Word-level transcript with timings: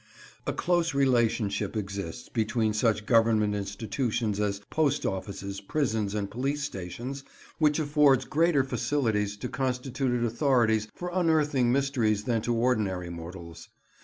A 0.47 0.51
close 0.51 0.95
relationship 0.95 1.77
exists 1.77 2.27
between 2.27 2.73
such 2.73 3.05
Government 3.05 3.53
institutions 3.53 4.39
as 4.39 4.59
post 4.71 5.05
offices, 5.05 5.61
prisons, 5.61 6.15
and 6.15 6.27
police 6.31 6.63
stations, 6.63 7.23
which 7.59 7.77
affords 7.77 8.25
greater 8.25 8.63
facilities 8.63 9.37
to 9.37 9.47
constituted 9.47 10.25
authorities 10.25 10.87
for 10.95 11.11
unearthing 11.13 11.71
mysteries 11.71 12.23
than 12.23 12.41
to 12.41 12.55
ordinary 12.55 13.11
mortals. 13.11 13.69